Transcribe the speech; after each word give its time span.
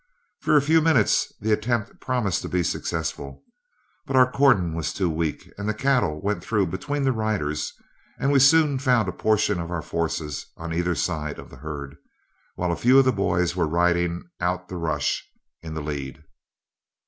For 0.39 0.57
a 0.57 0.63
few 0.63 0.81
minutes 0.81 1.31
the 1.41 1.51
attempt 1.51 1.99
promised 1.99 2.41
to 2.41 2.49
be 2.49 2.63
successful, 2.63 3.43
but 4.07 4.15
our 4.15 4.31
cordon 4.31 4.73
was 4.73 4.93
too 4.93 5.11
weak 5.11 5.53
and 5.59 5.69
the 5.69 5.75
cattle 5.75 6.19
went 6.19 6.43
through 6.43 6.65
between 6.71 7.03
the 7.03 7.11
riders, 7.11 7.71
and 8.19 8.31
we 8.31 8.39
soon 8.39 8.79
found 8.79 9.07
a 9.07 9.11
portion 9.11 9.59
of 9.59 9.69
our 9.69 9.83
forces 9.83 10.47
on 10.57 10.73
either 10.73 10.95
side 10.95 11.37
of 11.37 11.51
the 11.51 11.57
herd, 11.57 11.97
while 12.55 12.71
a 12.71 12.75
few 12.75 12.97
of 12.97 13.05
the 13.05 13.11
boys 13.13 13.55
were 13.55 13.67
riding 13.67 14.23
out 14.39 14.61
of 14.63 14.67
the 14.69 14.77
rush 14.77 15.23
in 15.61 15.75
the 15.75 15.81
lead. 15.83 16.23